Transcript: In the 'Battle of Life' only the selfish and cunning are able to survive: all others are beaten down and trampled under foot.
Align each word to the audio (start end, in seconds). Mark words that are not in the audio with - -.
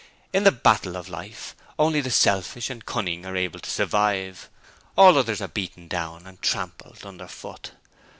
In 0.33 0.45
the 0.45 0.51
'Battle 0.51 0.97
of 0.97 1.09
Life' 1.09 1.55
only 1.77 2.01
the 2.01 2.09
selfish 2.09 2.71
and 2.71 2.83
cunning 2.83 3.23
are 3.23 3.35
able 3.35 3.59
to 3.59 3.69
survive: 3.69 4.49
all 4.97 5.15
others 5.15 5.41
are 5.41 5.47
beaten 5.47 5.87
down 5.87 6.25
and 6.25 6.41
trampled 6.41 7.05
under 7.05 7.27
foot. 7.27 7.73